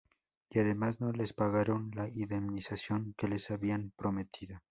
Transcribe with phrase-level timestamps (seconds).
[0.49, 4.57] Y además no les pagaron la indemnización que les habían prometido.